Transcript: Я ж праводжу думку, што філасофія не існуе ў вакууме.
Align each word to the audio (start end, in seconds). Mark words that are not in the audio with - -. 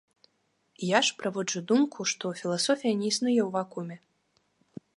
Я 0.85 0.99
ж 1.09 1.17
праводжу 1.19 1.61
думку, 1.71 2.07
што 2.11 2.31
філасофія 2.39 2.93
не 3.03 3.07
існуе 3.13 3.37
ў 3.45 3.49
вакууме. 3.57 3.95